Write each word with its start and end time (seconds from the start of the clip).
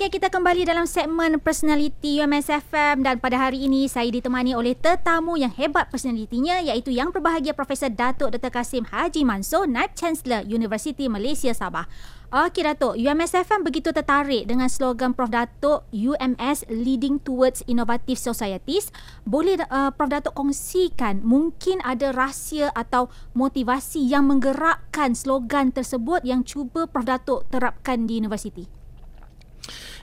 Okey, 0.00 0.16
kita 0.16 0.32
kembali 0.32 0.64
dalam 0.64 0.88
segmen 0.88 1.36
personality 1.44 2.24
UMSFM 2.24 3.04
dan 3.04 3.20
pada 3.20 3.36
hari 3.36 3.68
ini 3.68 3.84
saya 3.84 4.08
ditemani 4.08 4.56
oleh 4.56 4.72
tetamu 4.72 5.36
yang 5.36 5.52
hebat 5.52 5.92
personalitinya 5.92 6.56
iaitu 6.56 6.88
yang 6.88 7.12
berbahagia 7.12 7.52
Profesor 7.52 7.92
Datuk 7.92 8.32
Dr. 8.32 8.48
Kasim 8.48 8.88
Haji 8.88 9.28
Mansor, 9.28 9.68
Naib 9.68 9.92
Chancellor 9.92 10.40
University 10.48 11.04
Malaysia 11.04 11.52
Sabah. 11.52 11.84
Okey 12.32 12.64
Datuk, 12.64 12.96
UMSFM 12.96 13.60
begitu 13.60 13.92
tertarik 13.92 14.48
dengan 14.48 14.72
slogan 14.72 15.12
Prof 15.12 15.28
Datuk 15.28 15.84
UMS 15.92 16.64
Leading 16.72 17.20
Towards 17.20 17.60
Innovative 17.68 18.16
Societies. 18.16 18.88
Boleh 19.28 19.60
uh, 19.68 19.92
Prof 19.92 20.08
Datuk 20.08 20.32
kongsikan 20.32 21.20
mungkin 21.20 21.76
ada 21.84 22.08
rahsia 22.16 22.72
atau 22.72 23.12
motivasi 23.36 24.00
yang 24.08 24.32
menggerakkan 24.32 25.12
slogan 25.12 25.76
tersebut 25.76 26.24
yang 26.24 26.40
cuba 26.40 26.88
Prof 26.88 27.04
Datuk 27.04 27.44
terapkan 27.52 28.08
di 28.08 28.16
universiti? 28.16 28.79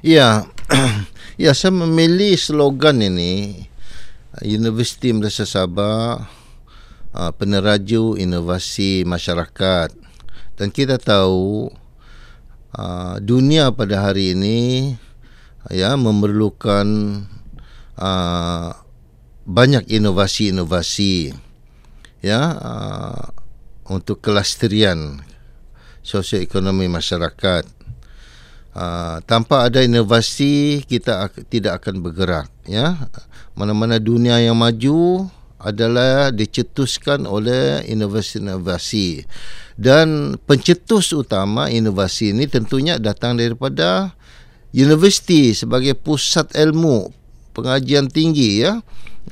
Ya, 0.05 0.45
ya 1.41 1.57
saya 1.57 1.73
memilih 1.73 2.38
slogan 2.38 3.02
ini 3.02 3.66
Universiti 4.45 5.09
Malaysia 5.09 5.41
Sabah 5.41 6.21
uh, 7.17 7.31
peneraju 7.34 8.13
inovasi 8.13 9.02
masyarakat. 9.09 9.90
Dan 10.54 10.70
kita 10.70 11.02
tahu 11.02 11.73
uh, 12.77 13.18
dunia 13.26 13.73
pada 13.73 14.05
hari 14.05 14.38
ini 14.38 14.94
ya 15.73 15.98
memerlukan 15.98 16.85
uh, 17.98 18.77
banyak 19.49 19.82
inovasi-inovasi 19.90 21.34
ya 22.21 22.54
untuk 23.88 24.21
kelasterian 24.21 25.26
sosioekonomi 26.05 26.85
masyarakat 26.85 27.77
Uh, 28.77 29.17
tanpa 29.26 29.66
ada 29.66 29.81
inovasi 29.81 30.85
kita 30.85 31.26
ak- 31.26 31.49
tidak 31.49 31.81
akan 31.81 32.05
bergerak 32.05 32.45
ya. 32.70 33.09
Mana-mana 33.58 33.98
dunia 33.98 34.38
yang 34.38 34.54
maju 34.54 35.26
adalah 35.57 36.29
dicetuskan 36.29 37.26
oleh 37.26 37.82
inovasi-inovasi. 37.90 39.26
Dan 39.74 40.38
pencetus 40.46 41.10
utama 41.10 41.74
inovasi 41.74 42.38
ini 42.38 42.46
tentunya 42.46 43.01
datang 43.01 43.41
daripada 43.41 44.13
universiti 44.70 45.57
sebagai 45.57 45.98
pusat 45.98 46.54
ilmu 46.54 47.10
pengajian 47.57 48.13
tinggi 48.13 48.62
ya. 48.62 48.77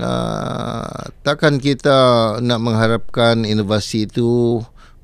Uh, 0.01 1.05
takkan 1.21 1.61
kita 1.61 1.93
nak 2.41 2.59
mengharapkan 2.65 3.45
inovasi 3.45 4.09
itu 4.09 4.57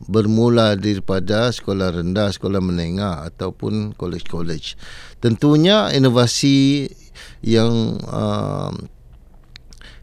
bermula 0.08 0.74
daripada 0.78 1.52
sekolah 1.54 2.02
rendah, 2.02 2.34
sekolah 2.34 2.62
menengah 2.62 3.26
ataupun 3.28 3.94
college-college. 3.98 4.80
Tentunya 5.22 5.92
inovasi 5.94 6.90
yang 7.46 8.02
uh, 8.06 8.74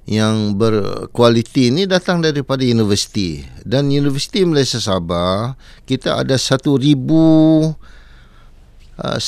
yang 0.09 0.57
berkualiti 0.57 1.69
ini 1.69 1.85
datang 1.85 2.25
daripada 2.25 2.65
universiti 2.65 3.45
dan 3.61 3.93
Universiti 3.93 4.41
Malaysia 4.41 4.81
Sabah 4.81 5.53
kita 5.85 6.25
ada 6.25 6.41
1000 6.41 6.81
uh, 6.81 7.77
100 8.97 9.21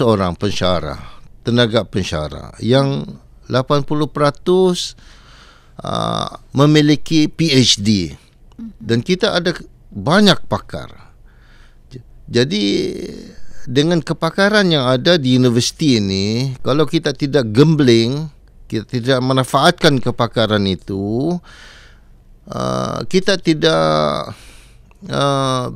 orang 0.00 0.32
pensyarah 0.32 0.96
tenaga 1.44 1.84
pensyarah 1.84 2.56
yang 2.64 3.04
80% 3.52 3.84
uh, 5.84 6.28
memiliki 6.56 7.28
PhD 7.28 8.16
dan 8.80 9.04
kita 9.04 9.36
ada 9.36 9.52
banyak 9.94 10.42
pakar. 10.50 11.14
Jadi 12.26 12.62
dengan 13.64 14.02
kepakaran 14.02 14.68
yang 14.68 14.90
ada 14.90 15.16
di 15.16 15.38
universiti 15.38 16.02
ini, 16.02 16.52
kalau 16.60 16.84
kita 16.84 17.14
tidak 17.14 17.48
gambling, 17.54 18.28
kita 18.66 18.84
tidak 18.84 19.18
manfaatkan 19.22 20.02
kepakaran 20.02 20.66
itu, 20.66 21.38
uh, 22.50 22.98
kita 23.06 23.38
tidak 23.38 24.34
uh, 25.08 25.68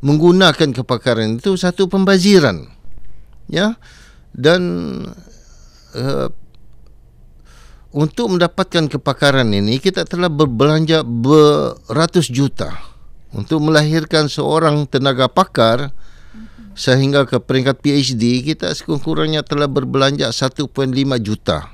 menggunakan 0.00 0.74
kepakaran 0.74 1.38
itu 1.38 1.54
satu 1.60 1.88
pembaziran, 1.88 2.68
ya, 3.48 3.76
dan 4.32 4.60
uh, 5.96 6.28
untuk 7.92 8.32
mendapatkan 8.32 8.86
kepakaran 8.86 9.50
ini 9.50 9.76
kita 9.82 10.06
telah 10.06 10.30
berbelanja 10.30 11.02
beratus 11.04 12.30
juta 12.30 12.89
untuk 13.30 13.62
melahirkan 13.62 14.26
seorang 14.26 14.86
tenaga 14.90 15.30
pakar 15.30 15.94
sehingga 16.74 17.26
ke 17.26 17.36
peringkat 17.42 17.82
PhD 17.82 18.40
kita 18.46 18.70
sekurang-kurangnya 18.72 19.44
telah 19.44 19.66
berbelanja 19.66 20.30
1.5 20.30 20.70
juta. 21.20 21.70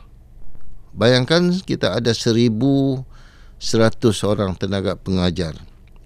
Bayangkan 0.97 1.53
kita 1.61 2.01
ada 2.01 2.17
1100 2.17 3.05
orang 4.25 4.57
tenaga 4.57 4.97
pengajar. 4.97 5.55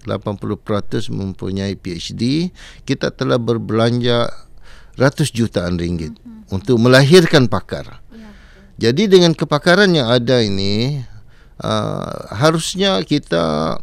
80% 0.05 1.13
mempunyai 1.13 1.77
PhD, 1.77 2.49
kita 2.89 3.13
telah 3.13 3.37
berbelanja 3.37 4.33
ratus 4.97 5.29
jutaan 5.31 5.77
ringgit 5.77 6.17
mm-hmm. 6.17 6.57
untuk 6.57 6.81
melahirkan 6.81 7.47
pakar. 7.47 8.01
Ya, 8.11 8.33
Jadi 8.91 9.13
dengan 9.13 9.37
kepakaran 9.37 9.93
yang 9.93 10.09
ada 10.09 10.41
ini 10.41 11.05
uh, 11.61 12.33
harusnya 12.33 13.05
kita 13.05 13.77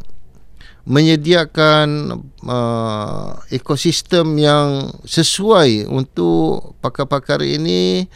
menyediakan 0.88 2.16
uh, 2.48 3.36
ekosistem 3.52 4.40
yang 4.40 4.88
sesuai 5.04 5.84
untuk 5.84 6.74
pakar-pakar 6.80 7.44
ini 7.44 8.08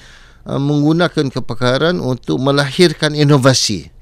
uh, 0.48 0.56
menggunakan 0.56 1.28
kepakaran 1.28 2.00
untuk 2.00 2.40
melahirkan 2.40 3.12
inovasi. 3.12 3.92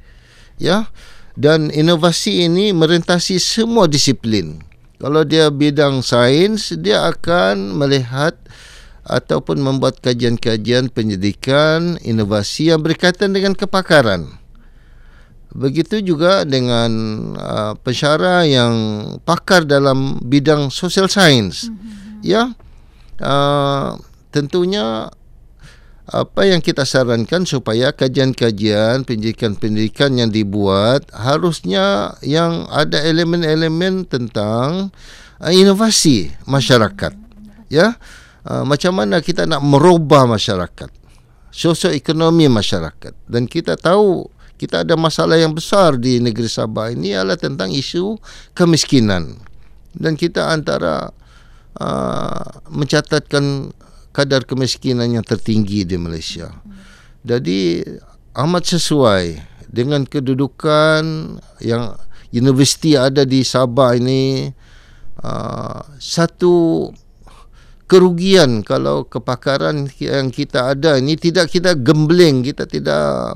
Ya? 0.57 0.87
Dan 1.35 1.75
inovasi 1.75 2.47
ini 2.47 2.71
merentasi 2.71 3.43
semua 3.43 3.91
disiplin. 3.91 4.63
Kalau 5.03 5.27
dia 5.27 5.51
bidang 5.51 6.07
sains 6.07 6.71
dia 6.79 7.11
akan 7.11 7.75
melihat 7.75 8.39
ataupun 9.03 9.59
membuat 9.59 9.99
kajian-kajian 9.99 10.93
pendidikan 10.93 11.99
inovasi 12.07 12.71
yang 12.71 12.85
berkaitan 12.85 13.35
dengan 13.35 13.57
kepakaran 13.57 14.40
Begitu 15.51 15.99
juga 15.99 16.47
dengan 16.47 16.91
uh, 17.35 17.75
pensyarah 17.83 18.47
yang 18.47 18.75
pakar 19.27 19.67
dalam 19.67 20.23
bidang 20.23 20.71
social 20.71 21.11
science. 21.11 21.67
Mm-hmm. 21.67 22.23
Ya. 22.23 22.55
Uh, 23.19 23.99
tentunya 24.31 25.11
apa 26.11 26.43
yang 26.43 26.63
kita 26.63 26.87
sarankan 26.87 27.47
supaya 27.47 27.95
kajian-kajian 27.95 29.07
pendidikan-pendidikan 29.07 30.19
yang 30.19 30.31
dibuat 30.31 31.07
harusnya 31.15 32.19
yang 32.23 32.67
ada 32.71 33.03
elemen-elemen 33.03 34.07
tentang 34.07 34.95
uh, 35.43 35.51
inovasi 35.51 36.31
masyarakat. 36.47 37.11
Ya. 37.67 37.99
Uh, 38.47 38.63
macam 38.63 39.03
mana 39.03 39.19
kita 39.19 39.51
nak 39.51 39.67
merubah 39.67 40.31
masyarakat. 40.31 40.95
Sosioekonomi 41.51 42.47
masyarakat 42.47 43.27
dan 43.27 43.51
kita 43.51 43.75
tahu 43.75 44.31
kita 44.61 44.85
ada 44.85 44.93
masalah 44.93 45.41
yang 45.41 45.57
besar 45.57 45.97
di 45.97 46.21
negeri 46.21 46.45
Sabah 46.45 46.93
ini 46.93 47.17
adalah 47.17 47.41
tentang 47.41 47.73
isu 47.73 48.21
kemiskinan 48.53 49.41
dan 49.97 50.21
kita 50.21 50.53
antara 50.53 51.09
uh, 51.81 52.45
mencatatkan 52.69 53.73
kadar 54.13 54.45
kemiskinan 54.45 55.17
yang 55.17 55.25
tertinggi 55.25 55.89
di 55.89 55.97
Malaysia. 55.97 56.53
Jadi 57.25 57.81
amat 58.37 58.77
sesuai 58.77 59.41
dengan 59.73 60.05
kedudukan 60.05 61.03
yang 61.65 61.97
universiti 62.29 63.01
ada 63.01 63.25
di 63.25 63.41
Sabah 63.41 63.97
ini 63.97 64.53
uh, 65.25 65.81
satu 65.97 66.85
kerugian 67.89 68.61
kalau 68.61 69.09
kepakaran 69.09 69.89
yang 69.99 70.29
kita 70.29 70.77
ada 70.77 71.01
ini 71.01 71.19
tidak 71.19 71.51
kita 71.51 71.75
gembling 71.75 72.47
kita 72.47 72.63
tidak 72.69 73.35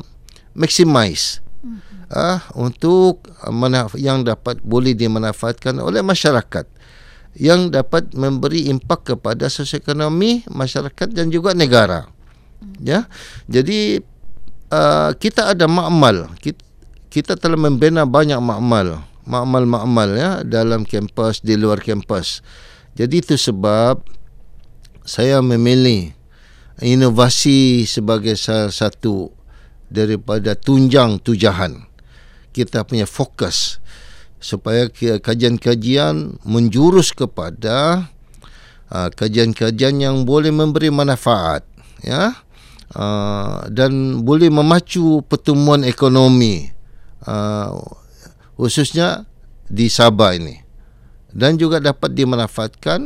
maximize 0.55 1.43
mm-hmm. 1.63 2.11
uh, 2.11 2.39
untuk 2.59 3.27
manaf- 3.51 3.99
yang 3.99 4.23
dapat 4.23 4.63
boleh 4.63 4.95
dimanfaatkan 4.95 5.79
oleh 5.83 6.01
masyarakat 6.01 6.67
yang 7.35 7.75
dapat 7.75 8.15
memberi 8.15 8.71
impak 8.71 9.15
kepada 9.15 9.51
sosioekonomi 9.51 10.47
masyarakat 10.47 11.11
dan 11.11 11.35
juga 11.35 11.51
negara. 11.51 12.07
Ya. 12.79 13.11
Jadi 13.51 13.99
uh, 14.71 15.11
kita 15.19 15.51
ada 15.53 15.67
makmal. 15.67 16.31
Kita, 16.39 16.63
kita 17.11 17.35
telah 17.35 17.59
membina 17.59 18.07
banyak 18.07 18.39
makmal, 18.39 19.03
makmal-makmal 19.27 20.09
ya 20.15 20.31
dalam 20.47 20.87
kampus 20.87 21.43
di 21.43 21.59
luar 21.59 21.83
kampus. 21.83 22.39
Jadi 22.95 23.27
itu 23.27 23.35
sebab 23.35 23.99
saya 25.03 25.43
memilih 25.43 26.15
inovasi 26.79 27.83
sebagai 27.83 28.39
salah 28.39 28.71
satu 28.71 29.34
daripada 29.95 30.59
tunjang 30.59 31.23
tujahan. 31.23 31.87
Kita 32.51 32.83
punya 32.83 33.07
fokus 33.07 33.79
supaya 34.43 34.91
kajian-kajian 35.23 36.43
menjurus 36.43 37.15
kepada 37.15 38.11
uh, 38.91 39.09
kajian-kajian 39.15 40.03
yang 40.03 40.17
boleh 40.27 40.51
memberi 40.51 40.91
manfaat 40.91 41.63
ya. 42.03 42.43
Uh, 42.95 43.67
dan 43.75 44.23
boleh 44.23 44.55
memacu 44.55 45.25
pertumbuhan 45.27 45.83
ekonomi 45.83 46.71
uh, 47.27 47.75
khususnya 48.55 49.27
di 49.67 49.91
Sabah 49.91 50.35
ini. 50.39 50.63
Dan 51.35 51.59
juga 51.59 51.83
dapat 51.83 52.15
dimanfaatkan 52.15 53.01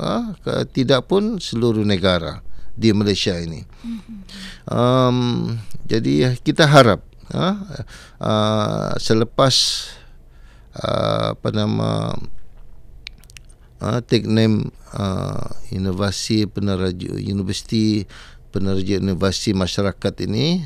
uh, 0.00 0.32
ke, 0.40 0.52
tidak 0.72 1.12
pun 1.12 1.36
seluruh 1.36 1.84
negara 1.84 2.47
di 2.78 2.94
Malaysia 2.94 3.34
ini. 3.34 3.66
Um, 4.70 5.58
jadi 5.82 6.38
kita 6.38 6.70
harap 6.70 7.02
uh, 7.34 7.58
uh, 8.22 8.94
selepas 9.02 9.54
uh, 10.78 11.34
apa 11.34 11.48
nama 11.50 12.14
uh, 13.82 14.00
take 14.06 14.30
name 14.30 14.70
uh, 14.94 15.50
inovasi 15.74 16.46
peneraju 16.46 17.18
universiti 17.18 18.06
penerja 18.54 19.02
inovasi 19.02 19.52
masyarakat 19.52 20.14
ini 20.24 20.62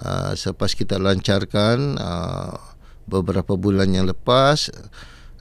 uh, 0.00 0.32
selepas 0.32 0.72
kita 0.72 0.96
lancarkan 0.96 2.00
uh, 2.00 2.56
beberapa 3.04 3.58
bulan 3.58 3.90
yang 3.92 4.06
lepas 4.08 4.72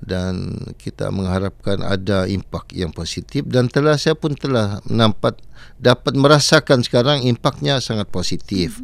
dan 0.03 0.55
kita 0.79 1.11
mengharapkan 1.11 1.83
ada 1.83 2.23
impak 2.25 2.71
yang 2.71 2.95
positif. 2.95 3.43
Dan 3.47 3.67
telah 3.67 3.99
saya 3.99 4.15
pun 4.15 4.35
telah 4.35 4.79
nampak 4.87 5.39
dapat 5.79 6.15
merasakan 6.15 6.83
sekarang 6.83 7.23
impaknya 7.27 7.83
sangat 7.83 8.07
positif. 8.11 8.79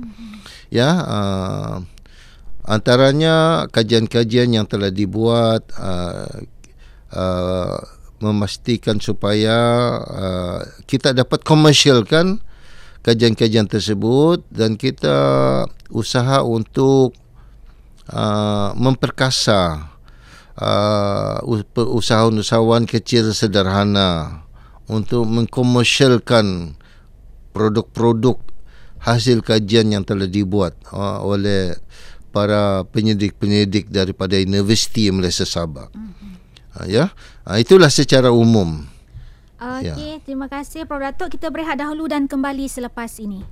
Ya 0.71 0.91
uh, 1.03 1.75
antaranya 2.65 3.67
kajian-kajian 3.71 4.55
yang 4.55 4.65
telah 4.67 4.89
dibuat 4.89 5.69
uh, 5.77 6.41
uh, 7.13 7.77
memastikan 8.19 8.97
supaya 8.97 9.57
uh, 10.01 10.59
kita 10.89 11.13
dapat 11.13 11.43
komersialkan 11.45 12.41
kajian-kajian 13.05 13.69
tersebut 13.69 14.41
dan 14.49 14.79
kita 14.81 15.17
usaha 15.93 16.41
untuk 16.41 17.13
uh, 18.09 18.73
memperkasa 18.73 19.94
uh, 20.59 21.39
usahawan-usahawan 21.75 22.87
kecil 22.87 23.31
sederhana 23.35 24.41
untuk 24.87 25.25
mengkomersialkan 25.25 26.77
produk-produk 27.55 28.37
hasil 28.99 29.45
kajian 29.45 29.93
yang 29.93 30.03
telah 30.03 30.25
dibuat 30.25 30.75
uh, 30.91 31.21
oleh 31.21 31.77
para 32.35 32.83
penyidik-penyidik 32.91 33.87
daripada 33.87 34.35
Universiti 34.35 35.07
Malaysia 35.07 35.47
Sabah. 35.47 35.87
Mm-hmm. 35.95 36.31
Uh, 36.75 36.85
ya, 36.91 37.05
uh, 37.47 37.55
itulah 37.55 37.87
secara 37.87 38.33
umum. 38.33 38.83
Okey, 39.55 39.87
ya. 39.87 40.19
terima 40.19 40.51
kasih 40.51 40.83
Prof 40.83 40.99
Datuk. 40.99 41.39
Kita 41.39 41.47
berehat 41.47 41.79
dahulu 41.79 42.11
dan 42.11 42.27
kembali 42.27 42.67
selepas 42.67 43.07
ini. 43.23 43.47